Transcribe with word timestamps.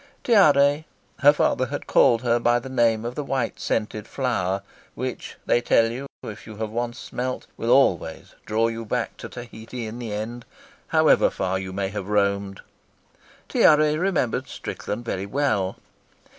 Tiare 0.23 0.85
her 1.19 1.31
father 1.31 1.67
had 1.67 1.85
called 1.85 2.23
her 2.23 2.39
by 2.39 2.57
the 2.57 2.69
name 2.69 3.05
of 3.05 3.13
the 3.13 3.23
white, 3.23 3.59
scented 3.59 4.07
flower 4.07 4.63
which, 4.95 5.35
they 5.45 5.61
tell 5.61 5.91
you, 5.91 6.07
if 6.23 6.47
you 6.47 6.55
have 6.55 6.71
once 6.71 6.97
smelt, 6.97 7.45
will 7.55 7.69
always 7.69 8.33
draw 8.47 8.67
you 8.67 8.83
back 8.83 9.15
to 9.17 9.29
Tahiti 9.29 9.85
in 9.85 9.99
the 9.99 10.11
end, 10.11 10.43
however 10.87 11.29
far 11.29 11.59
you 11.59 11.71
may 11.71 11.89
have 11.89 12.07
roamed 12.09 12.61
Tiare 13.47 13.95
remembered 13.95 14.47
Strickland 14.47 15.05
very 15.05 15.27
well. 15.27 15.75